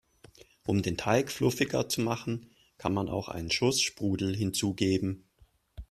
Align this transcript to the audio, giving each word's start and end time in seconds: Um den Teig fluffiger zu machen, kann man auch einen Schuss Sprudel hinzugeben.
Um 0.65 0.81
den 0.81 0.97
Teig 0.97 1.31
fluffiger 1.31 1.87
zu 1.87 2.01
machen, 2.01 2.49
kann 2.79 2.91
man 2.91 3.07
auch 3.07 3.29
einen 3.29 3.51
Schuss 3.51 3.83
Sprudel 3.83 4.35
hinzugeben. 4.35 5.25